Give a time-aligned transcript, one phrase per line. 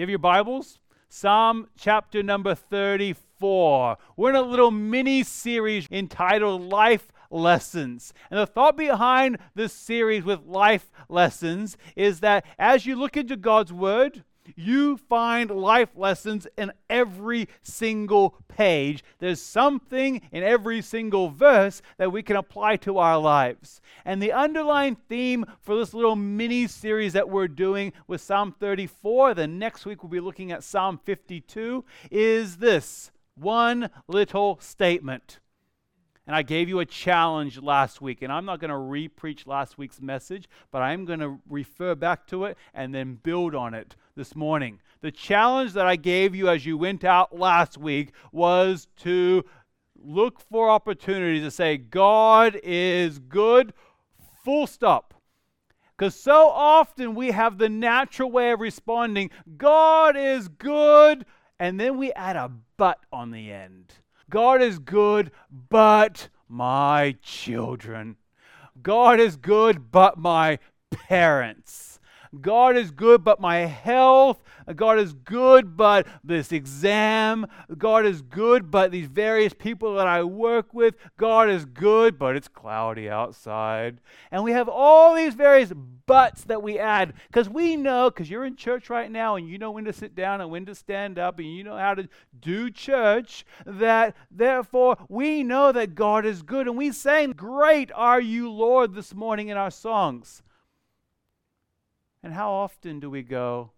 [0.00, 0.78] you have your Bibles?
[1.10, 3.98] Psalm chapter number 34.
[4.16, 8.14] We're in a little mini series entitled Life Lessons.
[8.30, 13.36] And the thought behind this series with life lessons is that as you look into
[13.36, 14.24] God's Word,
[14.56, 19.04] you find life lessons in every single page.
[19.18, 23.80] There's something in every single verse that we can apply to our lives.
[24.04, 29.34] And the underlying theme for this little mini series that we're doing with Psalm 34,
[29.34, 35.40] the next week we'll be looking at Psalm 52, is this one little statement.
[36.26, 39.48] And I gave you a challenge last week, and I'm not going to re preach
[39.48, 43.74] last week's message, but I'm going to refer back to it and then build on
[43.74, 44.80] it this morning.
[45.00, 49.44] The challenge that I gave you as you went out last week was to
[49.96, 53.72] look for opportunities to say, God is good,
[54.44, 55.14] full stop.
[55.96, 61.26] Because so often we have the natural way of responding, God is good,
[61.58, 63.92] and then we add a but on the end.
[64.30, 68.16] God is good, but my children.
[68.82, 70.58] God is good, but my
[70.90, 71.89] parents.
[72.38, 74.42] God is good, but my health.
[74.76, 77.46] God is good, but this exam.
[77.76, 80.94] God is good, but these various people that I work with.
[81.16, 83.98] God is good, but it's cloudy outside.
[84.30, 85.72] And we have all these various
[86.06, 89.58] buts that we add because we know, because you're in church right now and you
[89.58, 92.08] know when to sit down and when to stand up and you know how to
[92.40, 96.68] do church, that therefore we know that God is good.
[96.68, 100.42] And we sang, Great are you, Lord, this morning in our songs.
[102.22, 103.70] And how often do we go,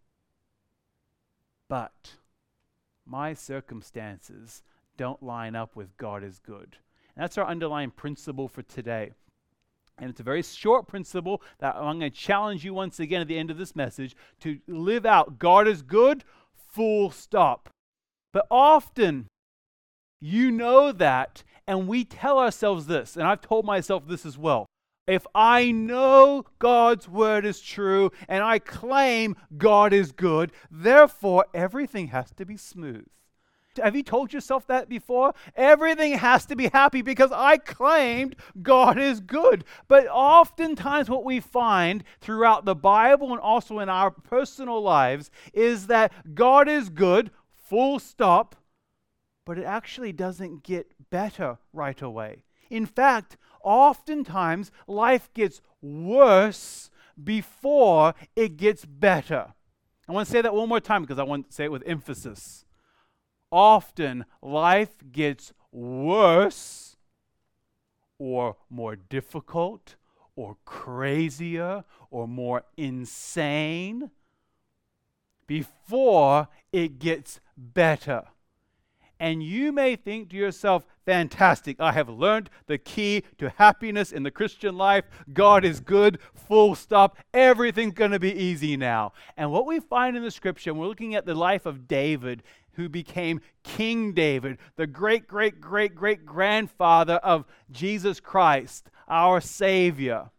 [1.68, 2.12] but
[3.06, 4.62] my circumstances
[4.96, 6.76] don't line up with God is good?
[7.14, 9.12] And that's our underlying principle for today.
[9.98, 13.28] And it's a very short principle that I'm going to challenge you once again at
[13.28, 17.68] the end of this message to live out God is good, full stop.
[18.32, 19.28] But often,
[20.20, 24.66] you know that, and we tell ourselves this, and I've told myself this as well
[25.06, 32.08] if I know God's word is true and I claim God is good, therefore everything
[32.08, 33.06] has to be smooth.
[33.82, 35.32] Have you told yourself that before?
[35.56, 39.64] Everything has to be happy because I claimed God is good.
[39.88, 45.86] But oftentimes, what we find throughout the Bible and also in our personal lives is
[45.86, 48.56] that God is good, full stop,
[49.46, 52.44] but it actually doesn't get better right away.
[52.68, 56.90] In fact, oftentimes life gets worse
[57.22, 59.54] before it gets better.
[60.08, 61.82] I want to say that one more time because I want to say it with
[61.86, 62.64] emphasis.
[63.50, 66.96] Often life gets worse
[68.18, 69.96] or more difficult
[70.36, 74.10] or crazier or more insane
[75.46, 78.24] before it gets better.
[79.22, 84.24] And you may think to yourself, fantastic, I have learned the key to happiness in
[84.24, 85.04] the Christian life.
[85.32, 87.16] God is good, full stop.
[87.32, 89.12] Everything's going to be easy now.
[89.36, 92.88] And what we find in the scripture, we're looking at the life of David, who
[92.88, 100.30] became King David, the great, great, great, great grandfather of Jesus Christ, our Savior.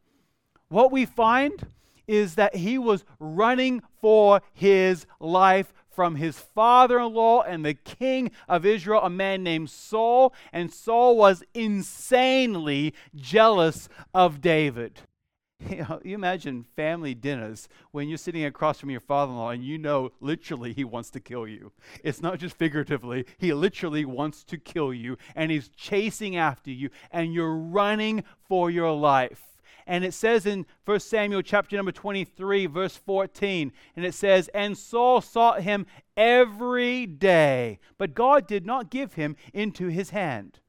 [0.67, 1.67] What we find
[2.05, 7.73] is that he was running for his life from his father in law and the
[7.73, 10.33] king of Israel, a man named Saul.
[10.51, 15.01] And Saul was insanely jealous of David.
[15.69, 19.51] You, know, you imagine family dinners when you're sitting across from your father in law
[19.51, 21.71] and you know literally he wants to kill you.
[22.03, 26.89] It's not just figuratively, he literally wants to kill you and he's chasing after you
[27.11, 29.52] and you're running for your life.
[29.85, 34.77] And it says in 1 Samuel chapter number 23, verse 14, and it says, And
[34.77, 35.85] Saul sought him
[36.16, 40.59] every day, but God did not give him into his hand.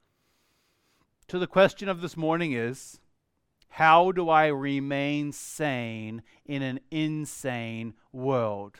[1.30, 3.00] So the question of this morning is
[3.68, 8.78] how do I remain sane in an insane world?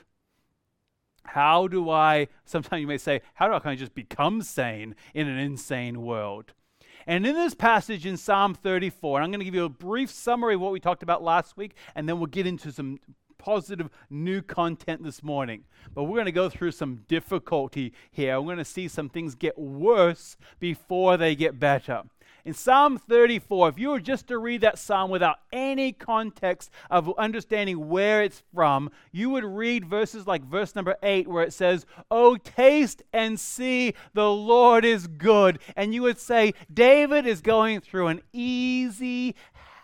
[1.25, 4.95] How do I, sometimes you may say, how do I kind of just become sane
[5.15, 6.53] in an insane world?
[7.07, 10.55] And in this passage in Psalm 34, I'm going to give you a brief summary
[10.55, 12.99] of what we talked about last week, and then we'll get into some
[13.39, 15.65] positive new content this morning.
[15.95, 18.41] But we're going to go through some difficulty here.
[18.41, 22.05] We're going to see some things get worse before they get better.
[22.47, 27.11] In Psalm 34, if you were just to read that psalm without any context of
[27.17, 31.87] understanding where it's from, you would read verses like verse number 8, where it says,
[32.11, 35.59] Oh, taste and see the Lord is good.
[35.75, 39.37] And you would say, David is going through an easy,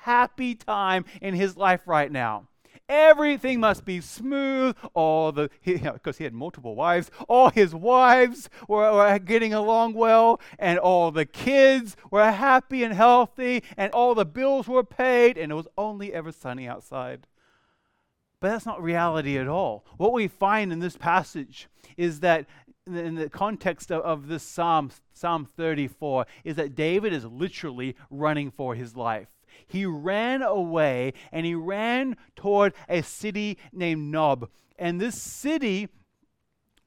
[0.02, 2.49] happy time in his life right now.
[2.90, 4.76] Everything must be smooth.
[4.92, 9.94] All the, because he, he, had multiple wives, all his wives were, were getting along
[9.94, 15.38] well, and all the kids were happy and healthy, and all the bills were paid,
[15.38, 17.26] and it was only ever sunny outside.
[18.40, 19.84] But that's not reality at all.
[19.96, 22.46] What we find in this passage is that
[22.86, 28.50] in the context of, of this Psalm, Psalm 34, is that David is literally running
[28.50, 29.28] for his life.
[29.66, 34.48] He ran away and he ran toward a city named Nob.
[34.78, 35.88] And this city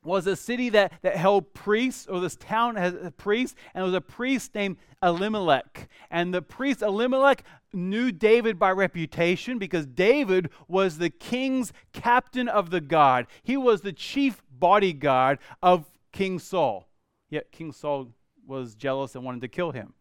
[0.03, 3.85] was a city that, that held priests, or this town has a priest, and it
[3.85, 5.87] was a priest named Elimelech.
[6.11, 12.69] And the priest Elimelech knew David by reputation because David was the king's captain of
[12.69, 13.27] the guard.
[13.43, 16.87] He was the chief bodyguard of King Saul.
[17.29, 18.09] Yet King Saul
[18.45, 19.93] was jealous and wanted to kill him.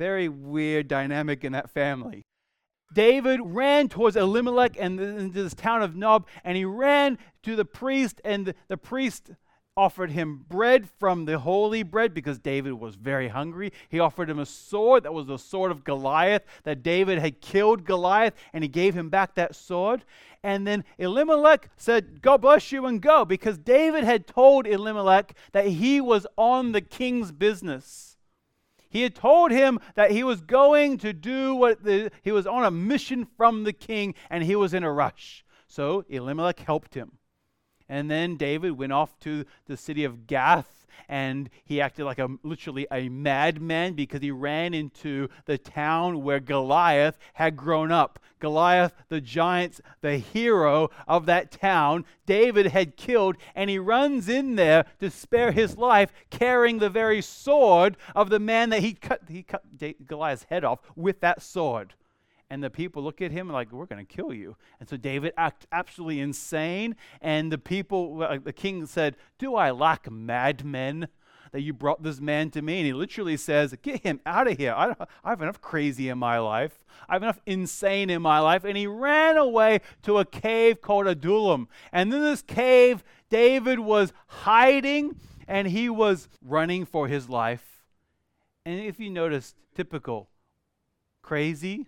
[0.00, 2.22] Very weird dynamic in that family.
[2.94, 7.66] David ran towards Elimelech and into this town of Nob, and he ran to the
[7.66, 9.32] priest, and the, the priest
[9.76, 13.74] offered him bread from the holy bread because David was very hungry.
[13.90, 17.84] He offered him a sword that was the sword of Goliath, that David had killed
[17.84, 20.02] Goliath, and he gave him back that sword.
[20.42, 25.66] And then Elimelech said, God bless you and go, because David had told Elimelech that
[25.66, 28.09] he was on the king's business.
[28.90, 32.64] He had told him that he was going to do what the, he was on
[32.64, 35.44] a mission from the king and he was in a rush.
[35.68, 37.12] So Elimelech helped him.
[37.90, 42.28] And then David went off to the city of Gath and he acted like a
[42.44, 48.20] literally a madman because he ran into the town where Goliath had grown up.
[48.38, 54.54] Goliath, the giant, the hero of that town, David had killed, and he runs in
[54.54, 59.22] there to spare his life, carrying the very sword of the man that he cut,
[59.28, 59.64] he cut
[60.06, 61.94] Goliath's head off with that sword
[62.50, 64.56] and the people look at him like we're going to kill you.
[64.78, 69.70] And so david acted absolutely insane and the people uh, the king said do i
[69.70, 71.08] lack madmen
[71.52, 72.78] that you brought this man to me?
[72.78, 74.72] And he literally says get him out of here.
[74.72, 74.94] I,
[75.24, 76.78] I have enough crazy in my life.
[77.08, 78.64] I have enough insane in my life.
[78.64, 81.68] And he ran away to a cave called adullam.
[81.92, 85.16] And in this cave david was hiding
[85.46, 87.84] and he was running for his life.
[88.64, 90.28] And if you notice typical
[91.22, 91.86] crazy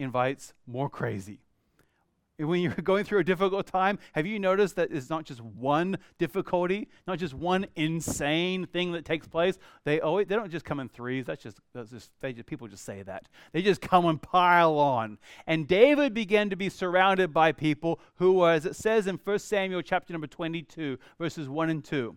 [0.00, 1.40] invites more crazy.
[2.38, 5.98] When you're going through a difficult time, have you noticed that it's not just one
[6.18, 9.58] difficulty, not just one insane thing that takes place?
[9.84, 11.26] They always they don't just come in threes.
[11.26, 13.28] That's just, that's just they just people just say that.
[13.52, 15.18] They just come and pile on.
[15.46, 19.38] And David began to be surrounded by people who were, as it says in 1
[19.38, 22.16] Samuel chapter number 22, verses 1 and 2.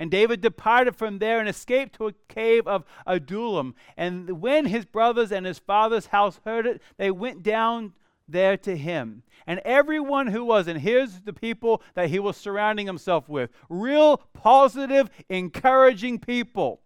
[0.00, 3.74] And David departed from there and escaped to a cave of Adullam.
[3.98, 7.92] And when his brothers and his father's house heard it, they went down
[8.26, 9.22] there to him.
[9.46, 14.16] And everyone who was, and here's the people that he was surrounding himself with real,
[14.32, 16.80] positive, encouraging people.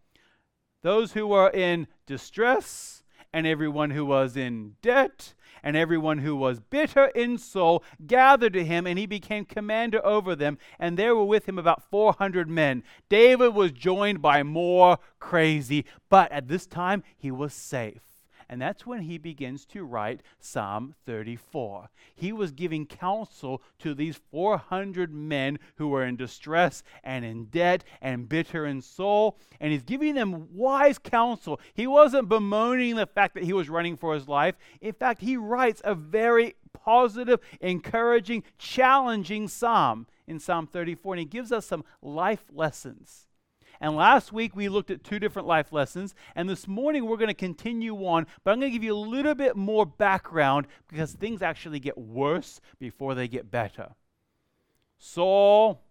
[0.83, 5.35] Those who were in distress, and everyone who was in debt,
[5.65, 10.37] and everyone who was bitter in soul gathered to him, and he became commander over
[10.37, 10.59] them.
[10.79, 12.85] And there were with him about 400 men.
[13.09, 18.03] David was joined by more crazy, but at this time he was safe.
[18.55, 21.91] And that's when he begins to write Psalm 34.
[22.15, 27.83] He was giving counsel to these 400 men who were in distress and in debt
[28.01, 29.39] and bitter in soul.
[29.59, 31.61] And he's giving them wise counsel.
[31.75, 34.55] He wasn't bemoaning the fact that he was running for his life.
[34.81, 41.15] In fact, he writes a very positive, encouraging, challenging psalm in Psalm 34.
[41.15, 43.27] And he gives us some life lessons
[43.85, 46.15] and last week we looked at two different life lessons.
[46.35, 48.97] And this morning we're going to continue on, but I'm going to give you a
[48.97, 53.91] little bit more background because things actually get worse before they get better.
[54.97, 55.83] Saul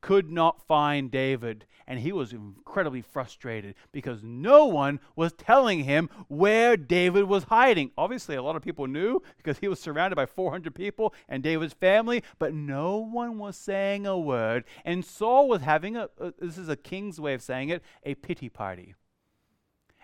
[0.00, 6.08] could not find David, and he was incredibly frustrated because no one was telling him
[6.28, 7.90] where David was hiding.
[7.98, 11.74] Obviously, a lot of people knew because he was surrounded by 400 people and David's
[11.74, 14.64] family, but no one was saying a word.
[14.84, 18.48] And Saul was having a, this is a king's way of saying it, a pity
[18.48, 18.94] party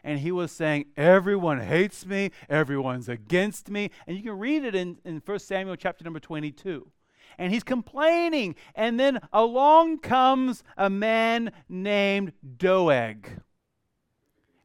[0.04, 3.90] and he was saying, Everyone hates me, everyone's against me.
[4.06, 6.92] And you can read it in, in 1 Samuel chapter number 22
[7.38, 8.54] and he's complaining.
[8.74, 13.40] And then along comes a man named Doeg.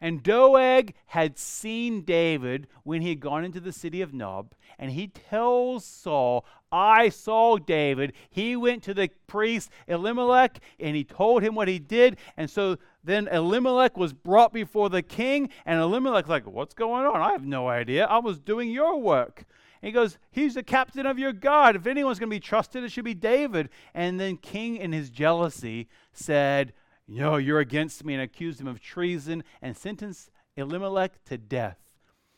[0.03, 4.91] And Doeg had seen David when he had gone into the city of Nob, and
[4.91, 8.13] he tells Saul, I saw David.
[8.31, 12.17] He went to the priest Elimelech and he told him what he did.
[12.37, 17.21] And so then Elimelech was brought before the king, and Elimelech's like, What's going on?
[17.21, 18.05] I have no idea.
[18.05, 19.45] I was doing your work.
[19.81, 21.75] And he goes, He's the captain of your guard.
[21.75, 23.69] If anyone's going to be trusted, it should be David.
[23.93, 26.73] And then King, in his jealousy, said,
[27.07, 31.77] No, you're against me, and accused him of treason and sentenced Elimelech to death.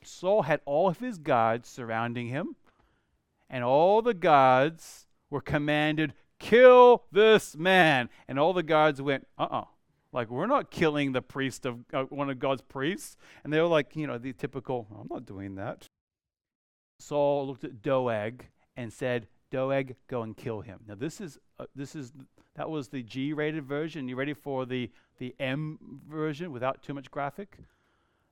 [0.03, 2.55] Saul had all of his guards surrounding him,
[3.50, 8.09] and all the guards were commanded, Kill this man.
[8.27, 9.59] And all the guards went, Uh uh-uh.
[9.62, 9.65] uh
[10.12, 13.17] like, we're not killing the priest of uh, one of God's priests.
[13.43, 15.89] And they were like, you know, the typical, I'm not doing that.
[17.03, 18.45] Saul looked at Doeg
[18.77, 20.79] and said, Doeg, go and kill him.
[20.88, 22.12] Now, this is, uh, this is,
[22.55, 24.07] that was the G rated version.
[24.07, 27.57] You ready for the, the M version without too much graphic?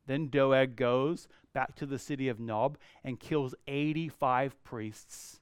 [0.07, 5.39] Then Doeg goes back to the city of Nob and kills 85 priests.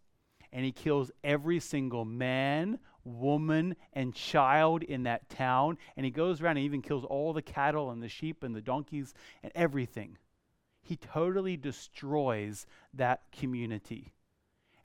[0.51, 5.77] And he kills every single man, woman, and child in that town.
[5.95, 8.61] And he goes around and even kills all the cattle and the sheep and the
[8.61, 10.17] donkeys and everything.
[10.89, 12.65] He totally destroys
[12.95, 14.15] that community.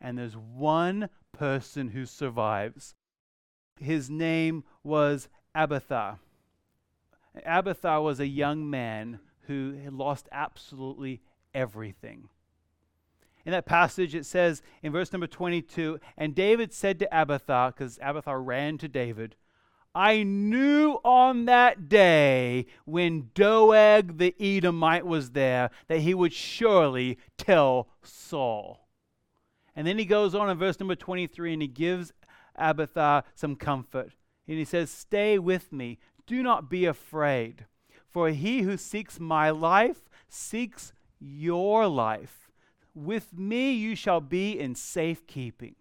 [0.03, 2.95] And there's one person who survives.
[3.81, 6.19] His name was Abiathar.
[7.47, 11.23] Abiathar was a young man who had lost absolutely
[11.55, 12.29] everything.
[13.47, 17.99] In that passage, it says in verse number 22 And David said to Abiathar, because
[18.03, 19.37] Abiathar ran to David,
[19.95, 27.19] I knew on that day when Doeg the Edomite was there that he would surely
[27.39, 28.89] tell Saul.
[29.77, 32.13] And then he goes on in verse number 23 and he gives
[32.57, 34.13] Abiathar some comfort.
[34.49, 37.67] And he says, Stay with me, do not be afraid,
[38.09, 42.51] for he who seeks my life seeks your life.
[42.95, 45.77] With me you shall be in safekeeping.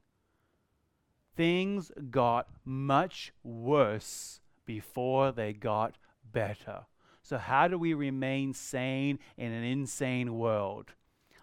[1.36, 5.98] Things got much worse before they got
[6.32, 6.86] better.
[7.22, 10.92] So, how do we remain sane in an insane world?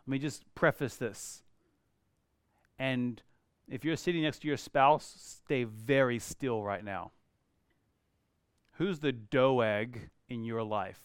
[0.06, 1.42] Let me just preface this.
[2.78, 3.22] And
[3.68, 7.12] if you're sitting next to your spouse, stay very still right now.
[8.72, 11.00] Who's the Doeg in your life?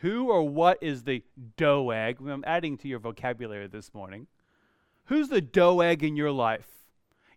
[0.00, 1.22] Who or what is the
[1.56, 2.20] Doeg?
[2.20, 4.26] I'm adding to your vocabulary this morning.
[5.06, 6.77] Who's the Doeg in your life?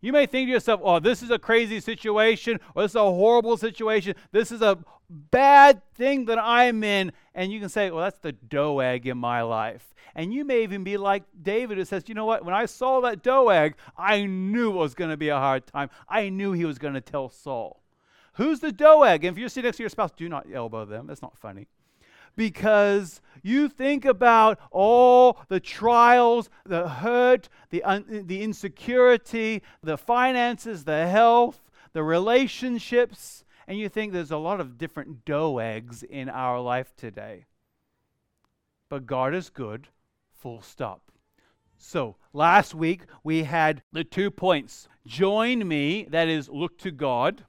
[0.02, 3.04] You may think to yourself, oh, this is a crazy situation, or this is a
[3.04, 4.16] horrible situation.
[4.32, 4.80] This is a
[5.10, 7.12] bad thing that I'm in.
[7.36, 9.94] And you can say, well, that's the Doeg in my life.
[10.16, 12.44] And you may even be like David who says, you know what?
[12.44, 15.90] When I saw that Doeg, I knew it was going to be a hard time.
[16.10, 17.82] I knew he was going to tell Saul.
[18.34, 19.24] Who's the Doeg?
[19.24, 21.08] And if you're sitting next to your spouse, do not elbow them.
[21.08, 21.68] That's not funny
[22.36, 30.84] because you think about all the trials, the hurt, the, un- the insecurity, the finances,
[30.84, 36.60] the health, the relationships, and you think there's a lot of different Doegs in our
[36.60, 37.46] life today.
[38.90, 39.88] But God is good,
[40.34, 41.12] full stop.
[41.78, 47.46] So, last week we had the two points join me, that is, look to God,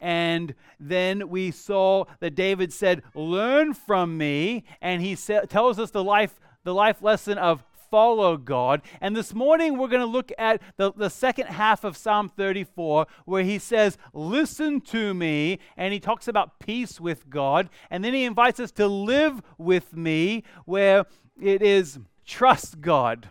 [0.00, 4.64] and then we saw that David said, Learn from me.
[4.80, 8.82] And he sa- tells us the life, the life lesson of follow God.
[9.00, 13.06] And this morning we're going to look at the, the second half of Psalm 34,
[13.24, 15.58] where he says, Listen to me.
[15.76, 17.70] And he talks about peace with God.
[17.90, 21.06] And then he invites us to live with me, where
[21.40, 23.30] it is trust God.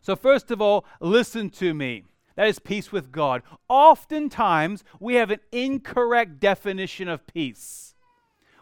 [0.00, 2.04] So, first of all, listen to me.
[2.36, 3.42] That is peace with God.
[3.68, 7.94] Oftentimes, we have an incorrect definition of peace.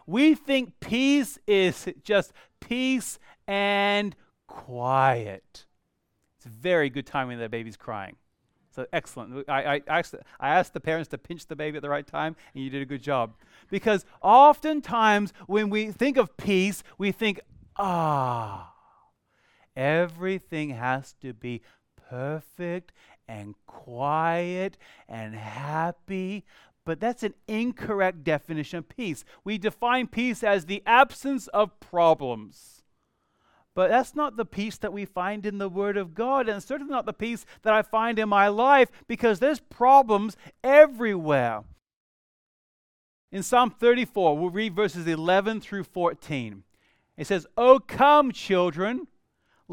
[0.05, 4.15] We think peace is just peace and
[4.47, 5.65] quiet.
[6.37, 8.15] It's very good timing that baby's crying.
[8.73, 9.49] So excellent.
[9.49, 12.35] I, I, asked, I asked the parents to pinch the baby at the right time,
[12.53, 13.33] and you did a good job.
[13.69, 17.41] Because oftentimes, when we think of peace, we think,
[17.77, 18.73] ah,
[19.75, 21.61] everything has to be
[22.09, 22.93] perfect
[23.27, 26.43] and quiet and happy.
[26.85, 29.23] But that's an incorrect definition of peace.
[29.43, 32.81] We define peace as the absence of problems.
[33.73, 36.91] But that's not the peace that we find in the Word of God, and certainly
[36.91, 41.63] not the peace that I find in my life because there's problems everywhere.
[43.31, 46.63] In Psalm 34, we'll read verses 11 through 14.
[47.15, 49.07] It says, Oh, come, children,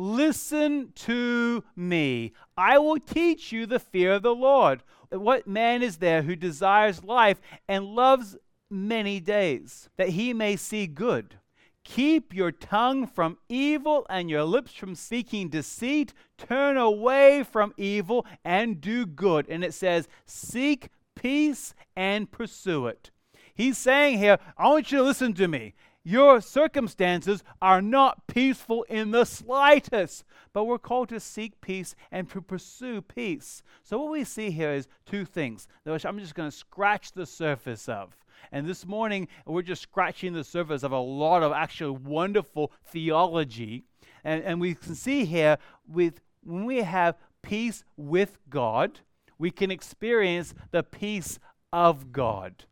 [0.00, 2.32] Listen to me.
[2.56, 4.84] I will teach you the fear of the Lord.
[5.10, 8.36] What man is there who desires life and loves
[8.70, 11.40] many days, that he may see good?
[11.82, 16.14] Keep your tongue from evil and your lips from speaking deceit.
[16.36, 19.48] Turn away from evil and do good.
[19.48, 23.10] And it says, Seek peace and pursue it.
[23.52, 25.74] He's saying here, I want you to listen to me.
[26.08, 30.24] Your circumstances are not peaceful in the slightest,
[30.54, 33.62] but we're called to seek peace and to pursue peace.
[33.82, 37.26] So, what we see here is two things, which I'm just going to scratch the
[37.26, 38.16] surface of.
[38.52, 43.84] And this morning, we're just scratching the surface of a lot of actually wonderful theology.
[44.24, 49.00] And, and we can see here with when we have peace with God,
[49.38, 51.38] we can experience the peace
[51.70, 52.64] of God.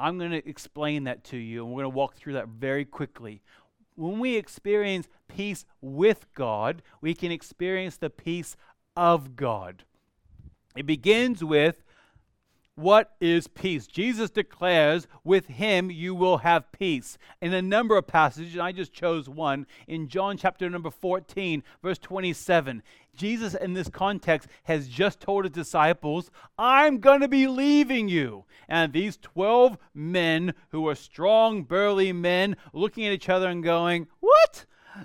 [0.00, 2.86] I'm going to explain that to you, and we're going to walk through that very
[2.86, 3.42] quickly.
[3.96, 8.56] When we experience peace with God, we can experience the peace
[8.96, 9.84] of God.
[10.74, 11.84] It begins with
[12.80, 13.86] what is peace?
[13.86, 17.18] Jesus declares, with him you will have peace.
[17.42, 19.66] In a number of passages, I just chose one.
[19.86, 22.82] In John chapter number 14, verse 27,
[23.16, 28.44] Jesus, in this context, has just told his disciples, I'm going to be leaving you.
[28.68, 34.06] And these 12 men, who are strong, burly men, looking at each other and going,
[34.20, 34.64] What?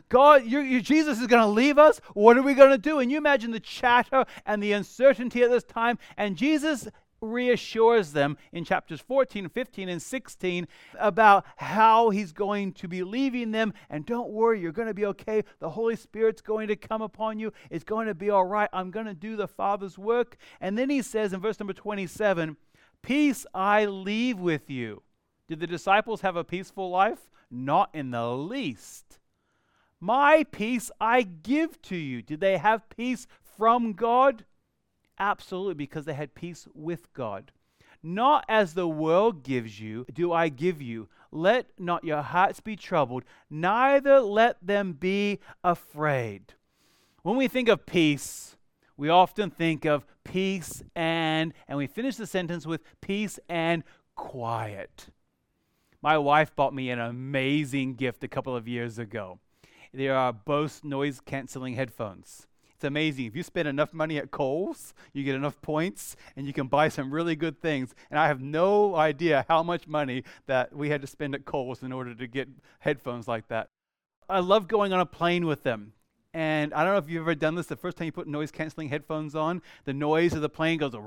[0.09, 2.01] God, you, you, Jesus is going to leave us.
[2.13, 2.99] What are we going to do?
[2.99, 5.99] And you imagine the chatter and the uncertainty at this time.
[6.17, 6.87] And Jesus
[7.31, 10.67] reassures them in chapters 14, 15, and 16
[10.99, 13.73] about how he's going to be leaving them.
[13.89, 15.43] And don't worry, you're going to be okay.
[15.59, 17.51] The Holy Spirit's going to come upon you.
[17.69, 18.69] It's going to be all right.
[18.73, 20.37] I'm going to do the Father's work.
[20.61, 22.57] And then he says in verse number 27
[23.01, 25.03] Peace I leave with you.
[25.47, 27.29] Did the disciples have a peaceful life?
[27.51, 29.19] Not in the least.
[29.99, 32.21] My peace I give to you.
[32.21, 33.27] Did they have peace
[33.57, 34.45] from God?
[35.17, 37.51] Absolutely, because they had peace with God.
[38.03, 41.07] Not as the world gives you, do I give you.
[41.31, 46.53] Let not your hearts be troubled, neither let them be afraid.
[47.23, 48.55] When we think of peace,
[48.97, 53.83] we often think of peace and, and we finish the sentence with peace and
[54.15, 55.07] quiet.
[56.01, 59.39] My wife bought me an amazing gift a couple of years ago.
[59.91, 62.47] They are Bose noise canceling headphones.
[62.75, 63.25] It's amazing.
[63.25, 66.89] If you spend enough money at Kohl's, you get enough points and you can buy
[66.89, 67.95] some really good things.
[68.11, 71.83] And I have no idea how much money that we had to spend at Kohl's
[71.83, 73.69] in order to get headphones like that.
[74.27, 75.93] I love going on a plane with them.
[76.33, 77.67] And I don't know if you've ever done this.
[77.67, 80.93] The first time you put noise canceling headphones on, the noise of the plane goes,
[80.93, 81.01] and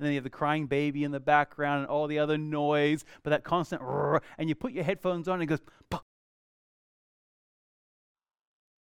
[0.00, 3.30] then you have the crying baby in the background and all the other noise, but
[3.30, 3.82] that constant,
[4.36, 5.60] and you put your headphones on and it goes,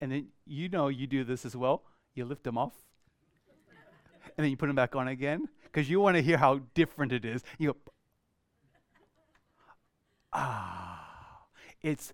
[0.03, 1.83] and then you know you do this as well.
[2.13, 2.73] You lift them off,
[4.37, 7.13] and then you put them back on again because you want to hear how different
[7.13, 7.41] it is.
[7.57, 7.77] You go,
[10.33, 11.45] ah,
[11.81, 12.13] it's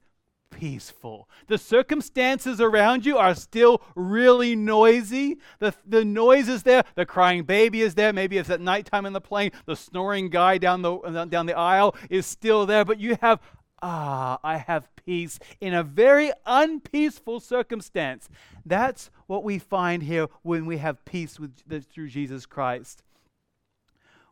[0.52, 1.28] peaceful.
[1.48, 5.40] The circumstances around you are still really noisy.
[5.58, 6.84] The, the noise is there.
[6.94, 8.14] The crying baby is there.
[8.14, 9.52] Maybe it's at nighttime in the plane.
[9.66, 12.86] The snoring guy down the, down the aisle is still there.
[12.86, 13.40] But you have
[13.82, 18.30] ah, I have peace in a very unpeaceful circumstance.
[18.66, 21.54] That's what we find here when we have peace with,
[21.92, 23.04] through Jesus Christ.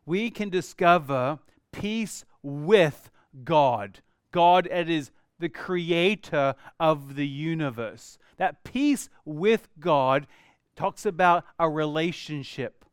[0.05, 1.39] We can discover
[1.71, 3.09] peace with
[3.43, 3.99] God.
[4.31, 8.17] God it is the creator of the universe.
[8.37, 10.27] That peace with God
[10.75, 12.85] talks about a relationship.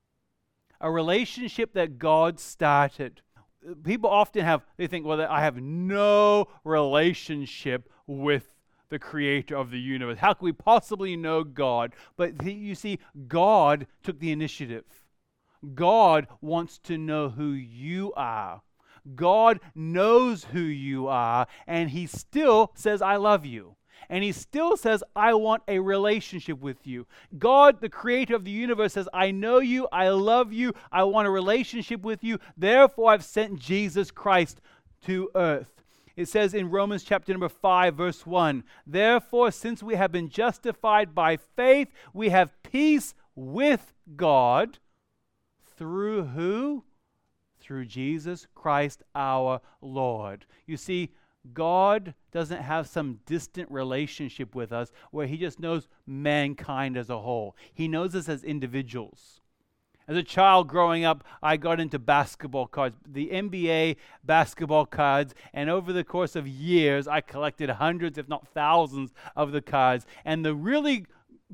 [0.80, 3.22] A relationship that God started
[3.84, 8.48] people often have, they think, well, I have no relationship with
[8.90, 10.18] the creator of the universe.
[10.18, 11.94] How can we possibly know God?
[12.16, 14.84] But you see, God took the initiative.
[15.74, 18.62] God wants to know who you are.
[19.14, 23.76] God knows who you are, and He still says, I love you.
[24.08, 27.06] And he still says, I want a relationship with you.
[27.38, 31.26] God, the creator of the universe, says, I know you, I love you, I want
[31.26, 32.38] a relationship with you.
[32.56, 34.60] Therefore, I've sent Jesus Christ
[35.06, 35.70] to earth.
[36.16, 41.14] It says in Romans chapter number 5, verse 1 Therefore, since we have been justified
[41.14, 44.78] by faith, we have peace with God
[45.76, 46.84] through who?
[47.60, 50.46] Through Jesus Christ our Lord.
[50.66, 51.10] You see,
[51.52, 57.20] God doesn't have some distant relationship with us where He just knows mankind as a
[57.20, 57.56] whole.
[57.72, 59.40] He knows us as individuals.
[60.06, 65.70] As a child growing up, I got into basketball cards, the NBA basketball cards, and
[65.70, 70.04] over the course of years, I collected hundreds, if not thousands, of the cards.
[70.24, 71.06] And the really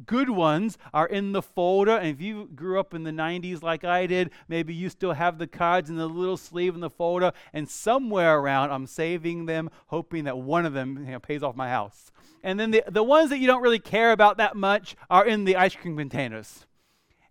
[0.07, 1.97] good ones are in the folder.
[1.97, 5.39] And if you grew up in the 90s like I did, maybe you still have
[5.39, 7.33] the cards in the little sleeve in the folder.
[7.53, 11.57] And somewhere around, I'm saving them, hoping that one of them you know, pays off
[11.57, 12.11] my house.
[12.43, 15.45] And then the, the ones that you don't really care about that much are in
[15.45, 16.67] the ice cream containers.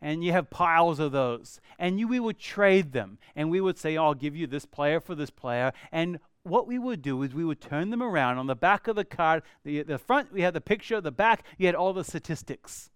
[0.01, 1.59] And you have piles of those.
[1.77, 3.17] And you, we would trade them.
[3.35, 5.73] And we would say, oh, I'll give you this player for this player.
[5.91, 8.37] And what we would do is we would turn them around.
[8.37, 11.43] On the back of the card, the, the front, we had the picture, the back,
[11.57, 12.89] you had all the statistics.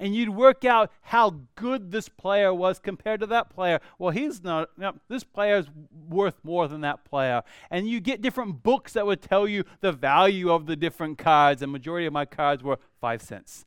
[0.00, 3.80] And you'd work out how good this player was compared to that player.
[3.98, 5.66] Well, he's not, no, this player's
[6.08, 7.42] worth more than that player.
[7.70, 11.62] And you get different books that would tell you the value of the different cards.
[11.62, 13.64] And majority of my cards were five cents.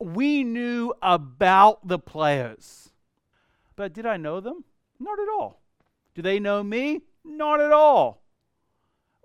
[0.00, 2.90] We knew about the players.
[3.76, 4.64] But did I know them?
[4.98, 5.60] Not at all.
[6.16, 7.02] Do they know me?
[7.24, 8.22] Not at all.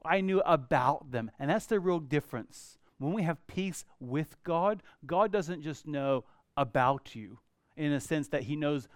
[0.05, 1.31] I knew about them.
[1.39, 2.77] And that's the real difference.
[2.97, 7.39] When we have peace with God, God doesn't just know about you
[7.75, 8.87] in a sense that He knows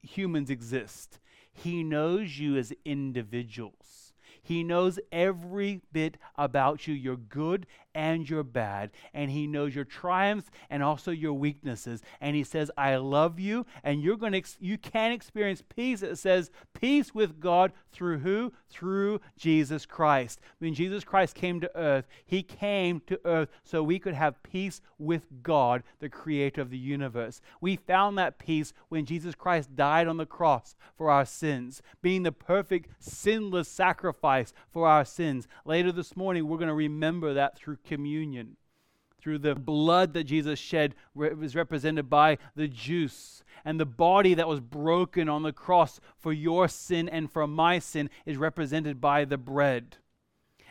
[0.00, 1.20] humans exist,
[1.52, 4.05] He knows you as individuals.
[4.46, 8.92] He knows every bit about you, your good and your bad.
[9.12, 12.00] And He knows your triumphs and also your weaknesses.
[12.20, 13.66] And He says, I love you.
[13.82, 16.00] And you're going to, ex- you can experience peace.
[16.00, 18.52] It says, peace with God through who?
[18.70, 20.38] Through Jesus Christ.
[20.58, 24.80] When Jesus Christ came to earth, He came to earth so we could have peace
[24.96, 27.40] with God, the creator of the universe.
[27.60, 32.22] We found that peace when Jesus Christ died on the cross for our sins, being
[32.22, 35.48] the perfect, sinless sacrifice sacrifice for our sins.
[35.64, 38.56] Later this morning, we're going to remember that through communion,
[39.20, 43.42] through the blood that Jesus shed, was represented by the juice.
[43.64, 47.78] And the body that was broken on the cross for your sin and for my
[47.78, 49.96] sin is represented by the bread.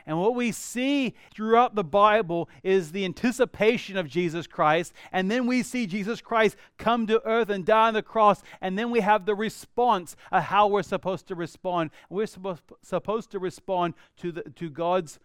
[0.05, 4.93] And what we see throughout the Bible is the anticipation of Jesus Christ.
[5.11, 8.43] And then we see Jesus Christ come to earth and die on the cross.
[8.61, 11.89] And then we have the response of how we're supposed to respond.
[12.09, 15.19] We're supposed, to respond to, the, to God's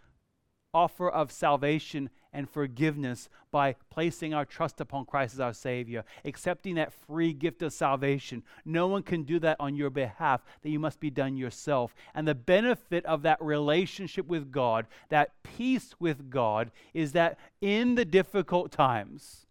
[0.72, 6.76] offer of salvation and forgiveness by placing our trust upon Christ as our Savior, accepting
[6.76, 8.42] that free gift of salvation.
[8.64, 11.94] No one can do that on your behalf, that you must be done yourself.
[12.14, 17.96] And the benefit of that relationship with God, that peace with God, is that in
[17.96, 19.46] the difficult times,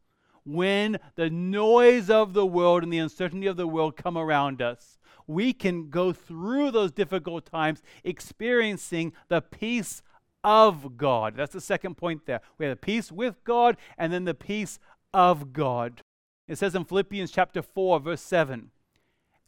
[0.46, 4.98] when the noise of the world and the uncertainty of the world come around us,
[5.28, 10.02] we can go through those difficult times experiencing the peace
[10.44, 11.36] of God.
[11.36, 12.42] That's the second point there.
[12.58, 14.80] We have the peace with God and then the peace
[15.14, 16.02] of God.
[16.48, 18.72] It says in Philippians chapter 4, verse 7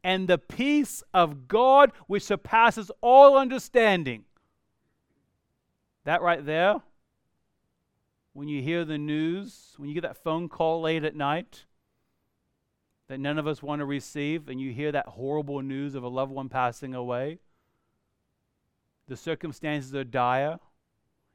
[0.04, 4.26] And the peace of God which surpasses all understanding.
[6.04, 6.82] That right there,
[8.34, 11.66] when you hear the news, when you get that phone call late at night
[13.08, 16.08] that none of us want to receive, and you hear that horrible news of a
[16.08, 17.40] loved one passing away,
[19.10, 20.60] the circumstances are dire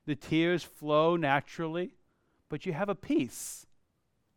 [0.06, 1.92] the tears flow naturally,
[2.48, 3.66] but you have a peace.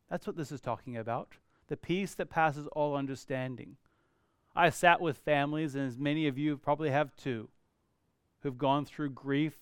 [0.10, 1.34] That's what this is talking about
[1.70, 3.78] the peace that passes all understanding.
[4.56, 7.48] I sat with families, and as many of you probably have too,
[8.42, 9.54] who've gone through grief.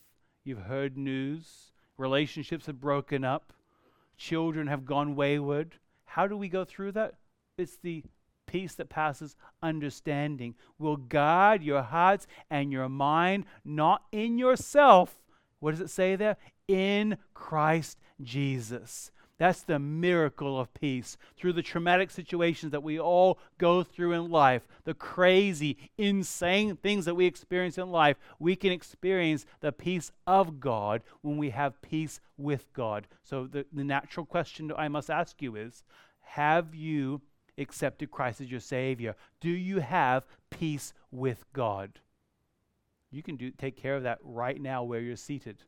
[0.43, 1.73] You've heard news.
[1.97, 3.51] Relationships have broken up.
[4.15, 5.75] Children have gone wayward.
[6.05, 7.15] How do we go through that?
[7.57, 8.03] It's the
[8.45, 15.21] peace that passes understanding will guard your hearts and your mind, not in yourself,
[15.59, 16.37] what does it say there?
[16.67, 19.11] In Christ Jesus.
[19.37, 21.15] That's the miracle of peace.
[21.35, 27.05] Through the traumatic situations that we all go through in life, the crazy, insane things
[27.05, 31.81] that we experience in life, we can experience the peace of God when we have
[31.81, 33.07] peace with God.
[33.23, 35.83] So, the, the natural question I must ask you is
[36.21, 37.21] Have you
[37.59, 39.15] accepted Christ as your Savior?
[39.39, 41.99] Do you have peace with God?
[43.11, 45.63] You can do, take care of that right now where you're seated.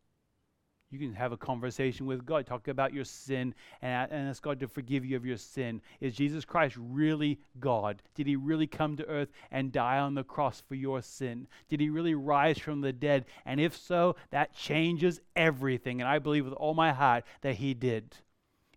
[0.91, 4.59] You can have a conversation with God, talk about your sin, and, and ask God
[4.59, 5.81] to forgive you of your sin.
[6.01, 8.01] Is Jesus Christ really God?
[8.15, 11.47] Did he really come to earth and die on the cross for your sin?
[11.69, 13.25] Did he really rise from the dead?
[13.45, 16.01] And if so, that changes everything.
[16.01, 18.15] And I believe with all my heart that he did.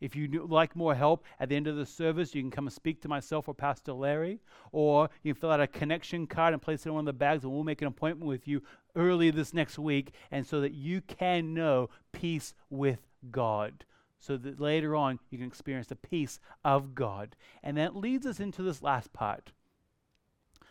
[0.02, 2.72] If you'd like more help at the end of the service, you can come and
[2.72, 4.40] speak to myself or Pastor Larry,
[4.72, 7.12] or you can fill out a connection card and place it in one of the
[7.12, 8.64] bags, and we'll make an appointment with you
[8.96, 13.84] early this next week, and so that you can know peace with God.
[14.18, 17.36] So that later on you can experience the peace of God.
[17.62, 19.52] And that leads us into this last part.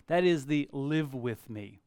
[0.08, 1.80] That is the live with me.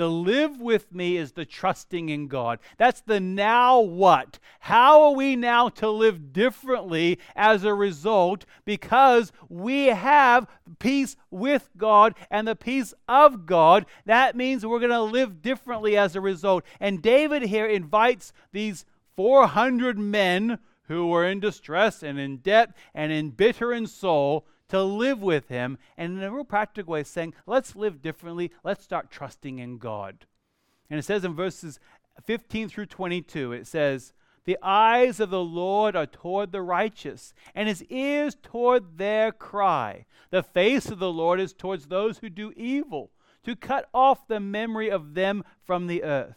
[0.00, 2.58] The live with me is the trusting in God.
[2.78, 4.38] That's the now what.
[4.60, 8.46] How are we now to live differently as a result?
[8.64, 10.46] Because we have
[10.78, 13.84] peace with God and the peace of God.
[14.06, 16.64] That means we're going to live differently as a result.
[16.80, 18.86] And David here invites these
[19.16, 24.82] 400 men who were in distress and in debt and in bitter in soul to
[24.82, 28.50] live with Him, and in a real practical way, saying, let's live differently.
[28.64, 30.26] Let's start trusting in God.
[30.88, 31.78] And it says in verses
[32.24, 34.12] 15 through 22, it says,
[34.44, 40.06] The eyes of the Lord are toward the righteous, and his ears toward their cry.
[40.30, 43.10] The face of the Lord is towards those who do evil,
[43.44, 46.36] to cut off the memory of them from the earth.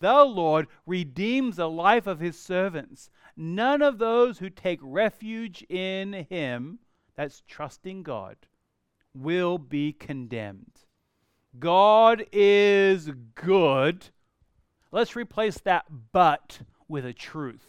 [0.00, 3.10] The Lord redeems the life of his servants.
[3.36, 6.78] None of those who take refuge in him,
[7.16, 8.36] that's trusting God,
[9.14, 10.86] will be condemned.
[11.58, 14.08] God is good.
[14.92, 17.66] Let's replace that but with a truth.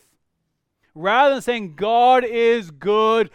[0.96, 3.30] Rather than saying God is good,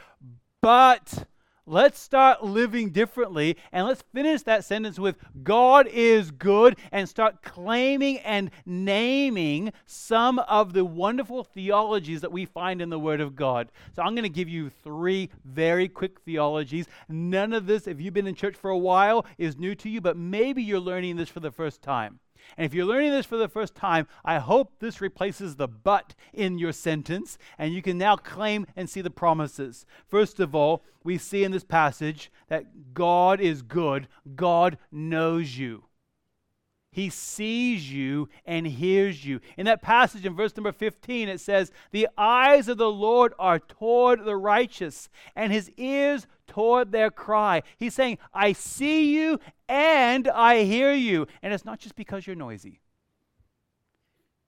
[0.61, 1.27] but
[1.69, 7.43] Let's start living differently and let's finish that sentence with God is good and start
[7.43, 13.35] claiming and naming some of the wonderful theologies that we find in the Word of
[13.35, 13.73] God.
[13.97, 16.87] So I'm going to give you three very quick theologies.
[17.09, 20.01] None of this, if you've been in church for a while, is new to you,
[20.01, 22.21] but maybe you're learning this for the first time.
[22.57, 26.15] And if you're learning this for the first time, I hope this replaces the but
[26.33, 29.87] in your sentence and you can now claim and see the promises.
[30.07, 35.85] First of all, we see in this passage that God is good, God knows you.
[36.97, 39.43] He sees you and hears you.
[39.59, 43.59] In that passage in verse number 15, it says, The eyes of the Lord are
[43.59, 47.65] toward the righteous, and his ears toward their cry.
[47.77, 51.27] He's saying, I see you and I hear you.
[51.43, 52.81] And it's not just because you're noisy.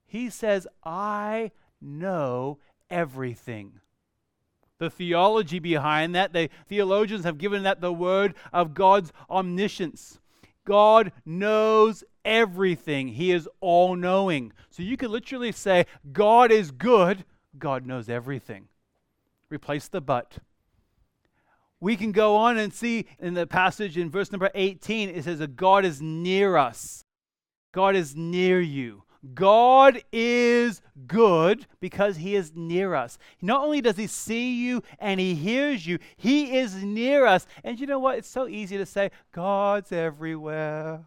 [0.07, 1.51] He says, I
[1.83, 3.73] know everything.
[4.79, 10.19] The theology behind that, the theologians have given that the word of God's omniscience.
[10.65, 13.09] God knows everything.
[13.09, 14.53] He is all knowing.
[14.71, 17.25] So you could literally say, God is good,
[17.59, 18.69] God knows everything.
[19.51, 20.39] Replace the but.
[21.81, 25.39] We can go on and see in the passage in verse number 18, it says
[25.39, 27.05] that God is near us.
[27.73, 29.05] God is near you.
[29.35, 33.19] God is good because he is near us.
[33.41, 37.47] Not only does he see you and he hears you, he is near us.
[37.65, 38.19] And you know what?
[38.19, 41.07] It's so easy to say, God's everywhere.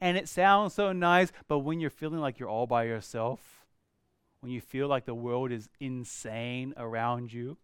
[0.00, 3.66] And it sounds so nice, but when you're feeling like you're all by yourself,
[4.40, 7.56] when you feel like the world is insane around you,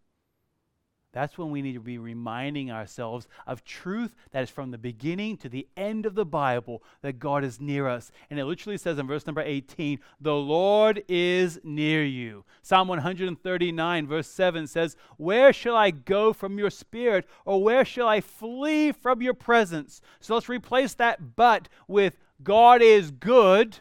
[1.13, 5.37] that's when we need to be reminding ourselves of truth that is from the beginning
[5.39, 8.13] to the end of the Bible that God is near us.
[8.31, 12.45] And it literally says in verse number 18, The Lord is near you.
[12.63, 18.07] Psalm 139, verse 7 says, Where shall I go from your spirit, or where shall
[18.07, 20.01] I flee from your presence?
[20.21, 23.79] So let's replace that but with God is good.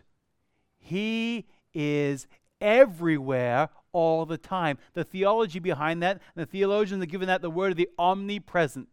[0.77, 2.27] He is
[2.59, 4.77] everywhere all the time.
[4.93, 8.87] The theology behind that, the theologians have given that the word of the omnipresent.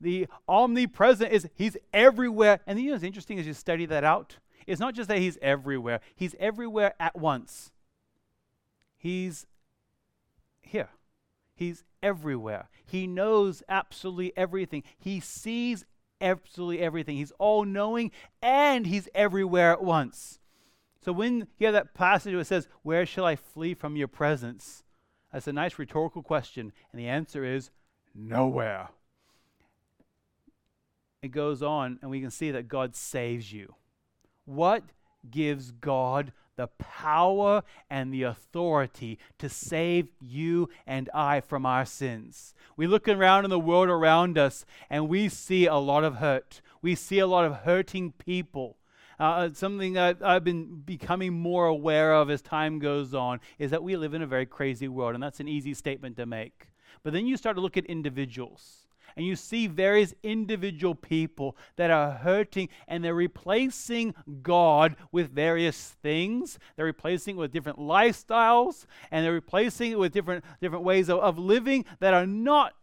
[0.00, 2.60] The omnipresent is he's everywhere.
[2.66, 4.38] And you know what's interesting as you study that out?
[4.66, 7.72] It's not just that he's everywhere, he's everywhere at once.
[8.96, 9.46] He's
[10.60, 10.88] here.
[11.54, 12.68] He's everywhere.
[12.84, 14.82] He knows absolutely everything.
[14.98, 15.84] He sees
[16.20, 17.16] absolutely everything.
[17.16, 18.10] He's all knowing
[18.42, 20.38] and he's everywhere at once.
[21.00, 24.08] So when you have that passage where it says, Where shall I flee from your
[24.08, 24.82] presence?
[25.32, 26.72] That's a nice rhetorical question.
[26.92, 27.70] And the answer is
[28.14, 28.88] nowhere.
[31.22, 33.74] It goes on, and we can see that God saves you.
[34.44, 34.84] What
[35.28, 42.54] gives God the power and the authority to save you and I from our sins?
[42.76, 46.62] We look around in the world around us, and we see a lot of hurt.
[46.80, 48.77] We see a lot of hurting people.
[49.20, 53.70] Uh, uh, something that I've been becoming more aware of as time goes on is
[53.72, 56.68] that we live in a very crazy world, and that's an easy statement to make.
[57.02, 61.90] But then you start to look at individuals and you see various individual people that
[61.90, 66.58] are hurting and they're replacing God with various things.
[66.76, 71.18] They're replacing it with different lifestyles and they're replacing it with different, different ways of,
[71.18, 72.74] of living that are not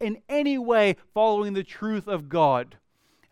[0.00, 2.78] in any way following the truth of God.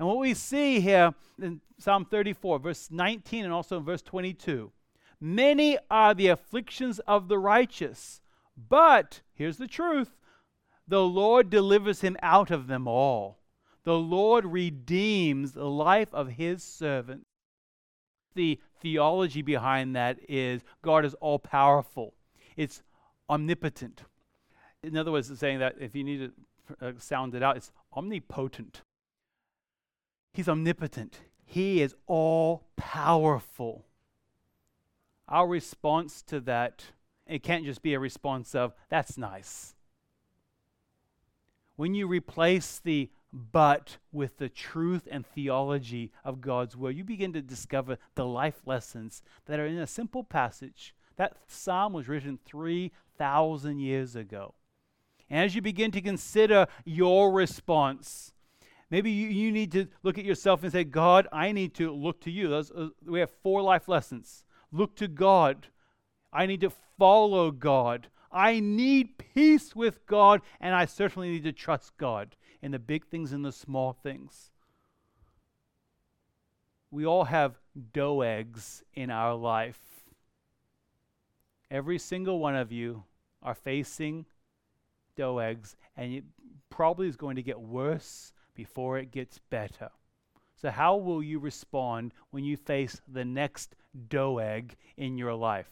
[0.00, 4.72] And what we see here in Psalm 34, verse 19, and also in verse 22
[5.20, 8.22] many are the afflictions of the righteous,
[8.56, 10.16] but here's the truth
[10.88, 13.40] the Lord delivers him out of them all.
[13.84, 17.26] The Lord redeems the life of his servant.
[18.34, 22.14] The theology behind that is God is all powerful,
[22.56, 22.82] it's
[23.28, 24.04] omnipotent.
[24.82, 26.32] In other words, it's saying that if you need
[26.80, 28.80] to uh, sound it out, it's omnipotent.
[30.32, 31.20] He's omnipotent.
[31.44, 33.86] He is all powerful.
[35.28, 36.84] Our response to that,
[37.26, 39.74] it can't just be a response of, that's nice.
[41.76, 47.32] When you replace the but with the truth and theology of God's will, you begin
[47.32, 50.94] to discover the life lessons that are in a simple passage.
[51.16, 54.54] That psalm was written 3,000 years ago.
[55.28, 58.32] And as you begin to consider your response,
[58.90, 62.20] maybe you, you need to look at yourself and say, God, I need to look
[62.22, 62.48] to you.
[62.48, 64.44] Those, uh, we have four life lessons.
[64.72, 65.68] Look to God.
[66.32, 68.08] I need to follow God.
[68.32, 73.06] I need peace with God, and I certainly need to trust God in the big
[73.06, 74.50] things and the small things.
[76.92, 77.58] We all have
[77.92, 79.80] Doegs in our life.
[81.70, 83.04] Every single one of you
[83.42, 84.26] are facing
[85.16, 86.24] Doegs, and it
[86.68, 89.88] probably is going to get worse before it gets better.
[90.54, 93.74] So, how will you respond when you face the next
[94.10, 95.70] Doeg in your life?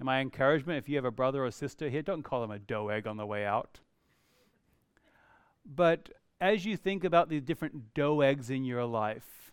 [0.00, 2.58] And my encouragement if you have a brother or sister here, don't call them a
[2.58, 3.78] Doeg on the way out.
[5.64, 6.08] But
[6.40, 9.52] as you think about the different Doegs in your life,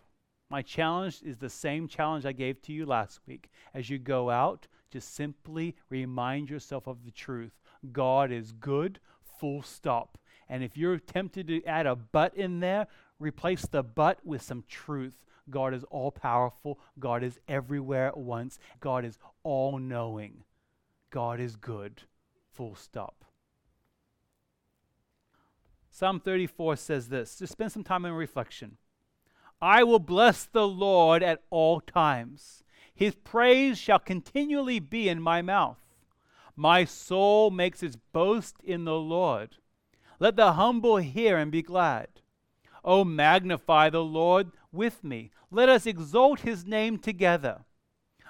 [0.50, 3.50] my challenge is the same challenge I gave to you last week.
[3.72, 7.52] As you go out, just simply remind yourself of the truth.
[7.92, 8.98] God is good,
[9.38, 10.18] full stop.
[10.48, 12.86] And if you're tempted to add a but in there,
[13.18, 15.24] replace the but with some truth.
[15.50, 16.78] God is all powerful.
[16.98, 18.58] God is everywhere at once.
[18.80, 20.44] God is all knowing.
[21.10, 22.02] God is good.
[22.52, 23.24] Full stop.
[25.90, 27.38] Psalm 34 says this.
[27.38, 28.76] Just spend some time in reflection.
[29.62, 32.64] I will bless the Lord at all times.
[32.94, 35.78] His praise shall continually be in my mouth.
[36.54, 39.56] My soul makes its boast in the Lord.
[40.18, 42.08] Let the humble hear and be glad.
[42.84, 45.30] O magnify the Lord with me.
[45.50, 47.64] Let us exalt his name together.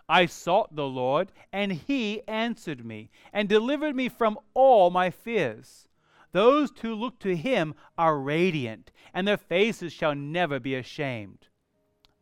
[0.09, 5.89] I sought the Lord, and he answered me, and delivered me from all my fears.
[6.33, 11.49] Those who look to him are radiant, and their faces shall never be ashamed.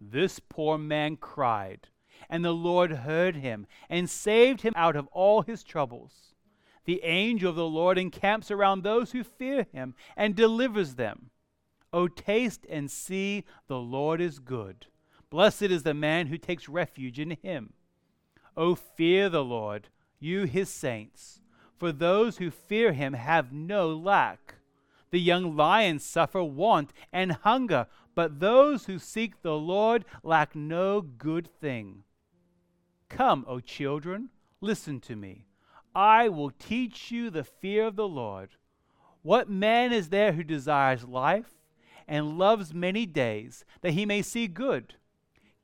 [0.00, 1.88] This poor man cried,
[2.29, 6.34] and the Lord heard him and saved him out of all his troubles.
[6.85, 11.31] The angel of the Lord encamps around those who fear him and delivers them.
[11.92, 14.87] O taste and see the Lord is good.
[15.31, 17.73] Blessed is the man who takes refuge in him.
[18.57, 21.40] O fear the Lord, you his saints
[21.79, 24.55] for those who fear him have no lack.
[25.11, 31.01] The young lions suffer want and hunger, but those who seek the Lord lack no
[31.01, 32.05] good thing.
[33.09, 35.47] Come, O children, listen to me.
[35.94, 38.50] I will teach you the fear of the Lord.
[39.22, 41.54] What man is there who desires life
[42.07, 44.94] and loves many days, that he may see good?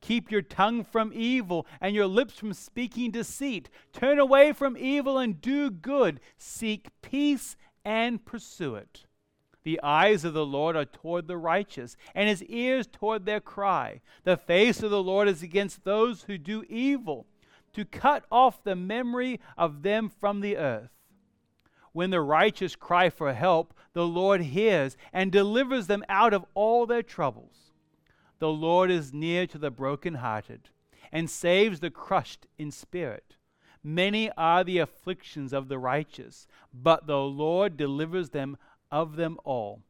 [0.01, 3.69] Keep your tongue from evil and your lips from speaking deceit.
[3.93, 6.19] Turn away from evil and do good.
[6.37, 9.05] Seek peace and pursue it.
[9.63, 14.01] The eyes of the Lord are toward the righteous, and his ears toward their cry.
[14.23, 17.27] The face of the Lord is against those who do evil,
[17.73, 20.91] to cut off the memory of them from the earth.
[21.93, 26.85] When the righteous cry for help, the Lord hears and delivers them out of all
[26.85, 27.71] their troubles.
[28.39, 30.69] The Lord is near to the brokenhearted
[31.11, 33.35] and saves the crushed in spirit.
[33.83, 38.57] Many are the afflictions of the righteous, but the Lord delivers them
[38.91, 39.81] of them all.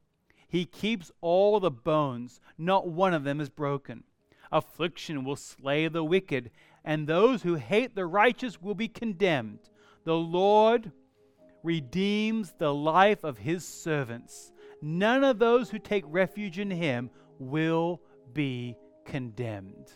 [0.47, 4.03] He keeps all the bones, not one of them is broken.
[4.51, 6.51] Affliction will slay the wicked,
[6.83, 9.69] and those who hate the righteous will be condemned.
[10.03, 10.91] The Lord
[11.63, 14.51] redeems the life of his servants.
[14.81, 18.01] None of those who take refuge in him will
[18.33, 19.91] be condemned.